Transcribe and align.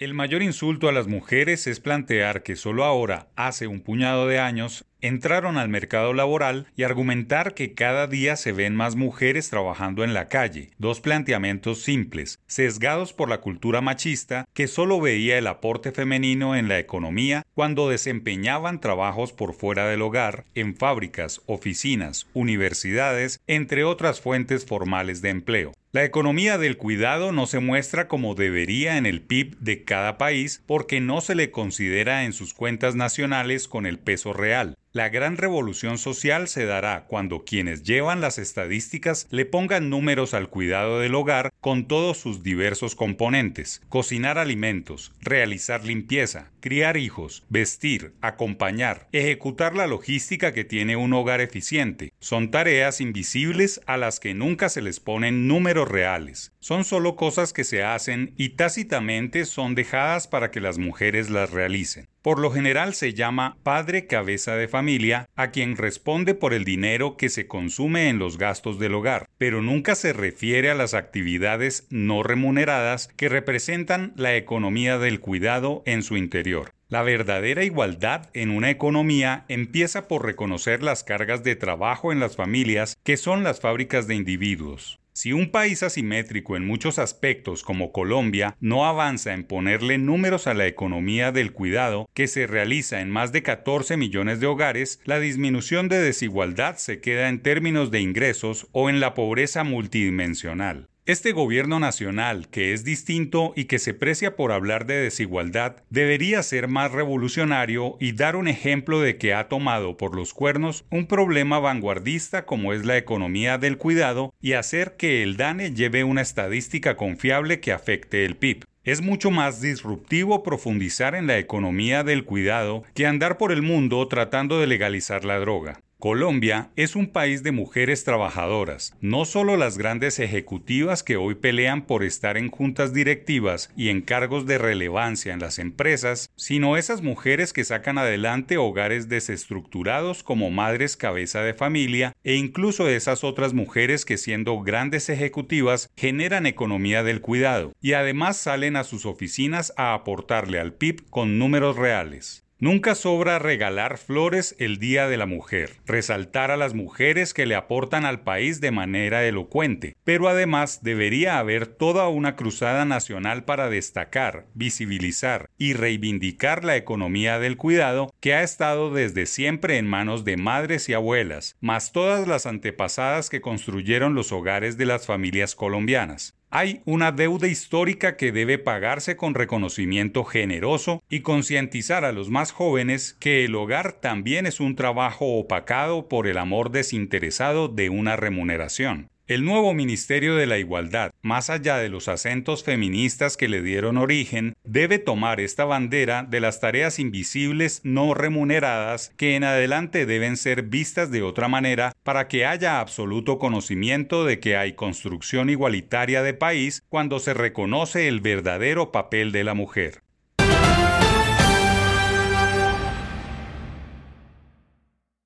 El 0.00 0.14
mayor 0.14 0.42
insulto 0.42 0.88
a 0.88 0.92
las 0.92 1.08
mujeres 1.08 1.66
es 1.66 1.78
plantear 1.78 2.42
que 2.42 2.56
solo 2.56 2.84
ahora, 2.84 3.28
hace 3.36 3.66
un 3.66 3.82
puñado 3.82 4.26
de 4.26 4.38
años, 4.38 4.86
entraron 5.02 5.58
al 5.58 5.68
mercado 5.68 6.14
laboral 6.14 6.68
y 6.74 6.84
argumentar 6.84 7.52
que 7.52 7.74
cada 7.74 8.06
día 8.06 8.36
se 8.36 8.52
ven 8.52 8.74
más 8.74 8.96
mujeres 8.96 9.50
trabajando 9.50 10.02
en 10.02 10.14
la 10.14 10.28
calle, 10.28 10.70
dos 10.78 11.02
planteamientos 11.02 11.82
simples, 11.82 12.38
sesgados 12.46 13.12
por 13.12 13.28
la 13.28 13.42
cultura 13.42 13.82
machista 13.82 14.46
que 14.54 14.68
solo 14.68 15.02
veía 15.02 15.36
el 15.36 15.46
aporte 15.46 15.92
femenino 15.92 16.56
en 16.56 16.68
la 16.68 16.78
economía 16.78 17.44
cuando 17.54 17.90
desempeñaban 17.90 18.80
trabajos 18.80 19.34
por 19.34 19.52
fuera 19.52 19.86
del 19.86 20.00
hogar, 20.00 20.46
en 20.54 20.76
fábricas, 20.76 21.42
oficinas, 21.44 22.26
universidades, 22.32 23.42
entre 23.46 23.84
otras 23.84 24.22
fuentes 24.22 24.64
formales 24.64 25.20
de 25.20 25.28
empleo. 25.28 25.72
La 25.92 26.04
economía 26.04 26.56
del 26.56 26.76
cuidado 26.76 27.32
no 27.32 27.48
se 27.48 27.58
muestra 27.58 28.06
como 28.06 28.36
debería 28.36 28.96
en 28.96 29.06
el 29.06 29.22
PIB 29.22 29.58
de 29.58 29.82
cada 29.82 30.18
país 30.18 30.62
porque 30.64 31.00
no 31.00 31.20
se 31.20 31.34
le 31.34 31.50
considera 31.50 32.22
en 32.22 32.32
sus 32.32 32.54
cuentas 32.54 32.94
nacionales 32.94 33.66
con 33.66 33.86
el 33.86 33.98
peso 33.98 34.32
real. 34.32 34.76
La 34.92 35.08
gran 35.08 35.36
revolución 35.36 35.98
social 35.98 36.46
se 36.46 36.64
dará 36.64 37.06
cuando 37.08 37.44
quienes 37.44 37.82
llevan 37.82 38.20
las 38.20 38.38
estadísticas 38.38 39.26
le 39.30 39.46
pongan 39.46 39.90
números 39.90 40.32
al 40.32 40.48
cuidado 40.48 41.00
del 41.00 41.16
hogar 41.16 41.49
con 41.60 41.86
todos 41.86 42.16
sus 42.16 42.42
diversos 42.42 42.94
componentes, 42.94 43.82
cocinar 43.88 44.38
alimentos, 44.38 45.12
realizar 45.20 45.84
limpieza, 45.84 46.50
criar 46.60 46.96
hijos, 46.96 47.44
vestir, 47.48 48.12
acompañar, 48.20 49.08
ejecutar 49.12 49.74
la 49.74 49.86
logística 49.86 50.52
que 50.52 50.64
tiene 50.64 50.96
un 50.96 51.12
hogar 51.12 51.40
eficiente. 51.40 52.12
Son 52.18 52.50
tareas 52.50 53.00
invisibles 53.00 53.80
a 53.86 53.96
las 53.96 54.20
que 54.20 54.34
nunca 54.34 54.68
se 54.68 54.82
les 54.82 55.00
ponen 55.00 55.46
números 55.48 55.88
reales. 55.88 56.52
Son 56.60 56.84
solo 56.84 57.16
cosas 57.16 57.52
que 57.52 57.64
se 57.64 57.82
hacen 57.82 58.34
y 58.36 58.50
tácitamente 58.50 59.44
son 59.44 59.74
dejadas 59.74 60.28
para 60.28 60.50
que 60.50 60.60
las 60.60 60.78
mujeres 60.78 61.30
las 61.30 61.50
realicen. 61.50 62.06
Por 62.22 62.38
lo 62.38 62.50
general 62.50 62.92
se 62.92 63.14
llama 63.14 63.56
padre 63.62 64.06
cabeza 64.06 64.54
de 64.54 64.68
familia 64.68 65.30
a 65.36 65.50
quien 65.50 65.76
responde 65.76 66.34
por 66.34 66.52
el 66.52 66.64
dinero 66.64 67.16
que 67.16 67.30
se 67.30 67.46
consume 67.46 68.10
en 68.10 68.18
los 68.18 68.36
gastos 68.36 68.78
del 68.78 68.94
hogar, 68.94 69.26
pero 69.38 69.62
nunca 69.62 69.94
se 69.94 70.12
refiere 70.12 70.70
a 70.70 70.74
las 70.74 70.92
actividades 70.92 71.86
no 71.88 72.22
remuneradas 72.22 73.08
que 73.16 73.30
representan 73.30 74.12
la 74.16 74.36
economía 74.36 74.98
del 74.98 75.20
cuidado 75.20 75.82
en 75.86 76.02
su 76.02 76.18
interior. 76.18 76.72
La 76.88 77.02
verdadera 77.02 77.64
igualdad 77.64 78.28
en 78.34 78.50
una 78.50 78.68
economía 78.68 79.46
empieza 79.48 80.06
por 80.06 80.26
reconocer 80.26 80.82
las 80.82 81.04
cargas 81.04 81.42
de 81.42 81.56
trabajo 81.56 82.12
en 82.12 82.20
las 82.20 82.36
familias 82.36 82.98
que 83.02 83.16
son 83.16 83.44
las 83.44 83.60
fábricas 83.60 84.06
de 84.06 84.16
individuos. 84.16 85.00
Si 85.12 85.32
un 85.32 85.50
país 85.50 85.82
asimétrico 85.82 86.56
en 86.56 86.66
muchos 86.66 86.98
aspectos 86.98 87.62
como 87.62 87.92
Colombia 87.92 88.56
no 88.60 88.86
avanza 88.86 89.34
en 89.34 89.44
ponerle 89.44 89.98
números 89.98 90.46
a 90.46 90.54
la 90.54 90.66
economía 90.66 91.32
del 91.32 91.52
cuidado 91.52 92.08
que 92.14 92.28
se 92.28 92.46
realiza 92.46 93.00
en 93.00 93.10
más 93.10 93.32
de 93.32 93.42
14 93.42 93.96
millones 93.96 94.40
de 94.40 94.46
hogares, 94.46 95.00
la 95.04 95.18
disminución 95.18 95.88
de 95.88 95.98
desigualdad 95.98 96.76
se 96.76 97.00
queda 97.00 97.28
en 97.28 97.42
términos 97.42 97.90
de 97.90 98.00
ingresos 98.00 98.68
o 98.72 98.88
en 98.88 99.00
la 99.00 99.14
pobreza 99.14 99.64
multidimensional. 99.64 100.88
Este 101.10 101.32
gobierno 101.32 101.80
nacional, 101.80 102.46
que 102.52 102.72
es 102.72 102.84
distinto 102.84 103.52
y 103.56 103.64
que 103.64 103.80
se 103.80 103.94
precia 103.94 104.36
por 104.36 104.52
hablar 104.52 104.86
de 104.86 104.94
desigualdad, 104.94 105.82
debería 105.90 106.40
ser 106.44 106.68
más 106.68 106.92
revolucionario 106.92 107.96
y 107.98 108.12
dar 108.12 108.36
un 108.36 108.46
ejemplo 108.46 109.00
de 109.00 109.18
que 109.18 109.34
ha 109.34 109.48
tomado 109.48 109.96
por 109.96 110.14
los 110.14 110.32
cuernos 110.32 110.84
un 110.88 111.08
problema 111.08 111.58
vanguardista 111.58 112.46
como 112.46 112.72
es 112.72 112.86
la 112.86 112.96
economía 112.96 113.58
del 113.58 113.76
cuidado 113.76 114.32
y 114.40 114.52
hacer 114.52 114.94
que 114.96 115.24
el 115.24 115.36
DANE 115.36 115.74
lleve 115.74 116.04
una 116.04 116.20
estadística 116.20 116.96
confiable 116.96 117.58
que 117.58 117.72
afecte 117.72 118.24
el 118.24 118.36
PIB. 118.36 118.64
Es 118.84 119.02
mucho 119.02 119.32
más 119.32 119.60
disruptivo 119.60 120.44
profundizar 120.44 121.16
en 121.16 121.26
la 121.26 121.38
economía 121.38 122.04
del 122.04 122.24
cuidado 122.24 122.84
que 122.94 123.08
andar 123.08 123.36
por 123.36 123.50
el 123.50 123.62
mundo 123.62 124.06
tratando 124.06 124.60
de 124.60 124.68
legalizar 124.68 125.24
la 125.24 125.40
droga. 125.40 125.80
Colombia 126.00 126.70
es 126.76 126.96
un 126.96 127.08
país 127.08 127.42
de 127.42 127.52
mujeres 127.52 128.04
trabajadoras, 128.04 128.96
no 129.02 129.26
solo 129.26 129.58
las 129.58 129.76
grandes 129.76 130.18
ejecutivas 130.18 131.02
que 131.02 131.18
hoy 131.18 131.34
pelean 131.34 131.82
por 131.82 132.04
estar 132.04 132.38
en 132.38 132.48
juntas 132.48 132.94
directivas 132.94 133.70
y 133.76 133.90
en 133.90 134.00
cargos 134.00 134.46
de 134.46 134.56
relevancia 134.56 135.34
en 135.34 135.40
las 135.40 135.58
empresas, 135.58 136.30
sino 136.36 136.78
esas 136.78 137.02
mujeres 137.02 137.52
que 137.52 137.64
sacan 137.64 137.98
adelante 137.98 138.56
hogares 138.56 139.10
desestructurados 139.10 140.22
como 140.22 140.50
madres 140.50 140.96
cabeza 140.96 141.42
de 141.42 141.52
familia 141.52 142.16
e 142.24 142.34
incluso 142.34 142.88
esas 142.88 143.22
otras 143.22 143.52
mujeres 143.52 144.06
que 144.06 144.16
siendo 144.16 144.58
grandes 144.60 145.10
ejecutivas 145.10 145.90
generan 145.98 146.46
economía 146.46 147.02
del 147.02 147.20
cuidado 147.20 147.74
y 147.82 147.92
además 147.92 148.38
salen 148.38 148.76
a 148.76 148.84
sus 148.84 149.04
oficinas 149.04 149.74
a 149.76 149.92
aportarle 149.92 150.60
al 150.60 150.72
PIB 150.72 151.10
con 151.10 151.38
números 151.38 151.76
reales. 151.76 152.42
Nunca 152.62 152.94
sobra 152.94 153.38
regalar 153.38 153.96
flores 153.96 154.54
el 154.58 154.78
Día 154.78 155.08
de 155.08 155.16
la 155.16 155.24
Mujer, 155.24 155.76
resaltar 155.86 156.50
a 156.50 156.58
las 156.58 156.74
mujeres 156.74 157.32
que 157.32 157.46
le 157.46 157.54
aportan 157.54 158.04
al 158.04 158.20
país 158.20 158.60
de 158.60 158.70
manera 158.70 159.24
elocuente, 159.24 159.96
pero 160.04 160.28
además 160.28 160.80
debería 160.82 161.38
haber 161.38 161.66
toda 161.66 162.08
una 162.08 162.36
cruzada 162.36 162.84
nacional 162.84 163.44
para 163.44 163.70
destacar, 163.70 164.44
visibilizar 164.52 165.48
y 165.56 165.72
reivindicar 165.72 166.62
la 166.62 166.76
economía 166.76 167.38
del 167.38 167.56
cuidado 167.56 168.12
que 168.20 168.34
ha 168.34 168.42
estado 168.42 168.92
desde 168.92 169.24
siempre 169.24 169.78
en 169.78 169.86
manos 169.86 170.26
de 170.26 170.36
madres 170.36 170.90
y 170.90 170.92
abuelas, 170.92 171.56
más 171.62 171.92
todas 171.92 172.28
las 172.28 172.44
antepasadas 172.44 173.30
que 173.30 173.40
construyeron 173.40 174.14
los 174.14 174.32
hogares 174.32 174.76
de 174.76 174.84
las 174.84 175.06
familias 175.06 175.54
colombianas. 175.54 176.34
Hay 176.52 176.80
una 176.84 177.12
deuda 177.12 177.46
histórica 177.46 178.16
que 178.16 178.32
debe 178.32 178.58
pagarse 178.58 179.16
con 179.16 179.34
reconocimiento 179.34 180.24
generoso 180.24 181.00
y 181.08 181.20
concientizar 181.20 182.04
a 182.04 182.10
los 182.10 182.28
más 182.28 182.50
jóvenes 182.50 183.16
que 183.20 183.44
el 183.44 183.54
hogar 183.54 183.92
también 183.92 184.46
es 184.46 184.58
un 184.58 184.74
trabajo 184.74 185.38
opacado 185.38 186.08
por 186.08 186.26
el 186.26 186.38
amor 186.38 186.72
desinteresado 186.72 187.68
de 187.68 187.88
una 187.88 188.16
remuneración. 188.16 189.10
El 189.30 189.44
nuevo 189.44 189.74
Ministerio 189.74 190.34
de 190.34 190.48
la 190.48 190.58
Igualdad, 190.58 191.12
más 191.22 191.50
allá 191.50 191.76
de 191.76 191.88
los 191.88 192.08
acentos 192.08 192.64
feministas 192.64 193.36
que 193.36 193.46
le 193.46 193.62
dieron 193.62 193.96
origen, 193.96 194.54
debe 194.64 194.98
tomar 194.98 195.38
esta 195.38 195.64
bandera 195.64 196.24
de 196.24 196.40
las 196.40 196.58
tareas 196.58 196.98
invisibles 196.98 197.80
no 197.84 198.12
remuneradas 198.12 199.12
que 199.16 199.36
en 199.36 199.44
adelante 199.44 200.04
deben 200.04 200.36
ser 200.36 200.64
vistas 200.64 201.12
de 201.12 201.22
otra 201.22 201.46
manera 201.46 201.92
para 202.02 202.26
que 202.26 202.44
haya 202.44 202.80
absoluto 202.80 203.38
conocimiento 203.38 204.24
de 204.24 204.40
que 204.40 204.56
hay 204.56 204.72
construcción 204.72 205.48
igualitaria 205.48 206.24
de 206.24 206.34
país 206.34 206.82
cuando 206.88 207.20
se 207.20 207.32
reconoce 207.32 208.08
el 208.08 208.20
verdadero 208.20 208.90
papel 208.90 209.30
de 209.30 209.44
la 209.44 209.54
mujer. 209.54 210.02